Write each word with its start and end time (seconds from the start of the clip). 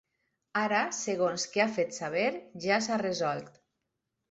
Ara, 0.61 0.79
segons 0.99 1.45
que 1.51 1.61
ha 1.67 1.69
fet 1.77 1.95
saber, 1.99 2.25
ja 2.67 2.83
s’ha 2.89 3.01
resolt. 3.05 3.65